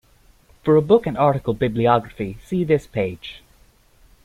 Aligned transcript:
For 0.63 0.75
a 0.77 0.81
book 0.81 1.05
and 1.05 1.15
article 1.15 1.53
bibliography, 1.53 2.39
see 2.43 2.63
this 2.63 2.87
page. 2.87 3.43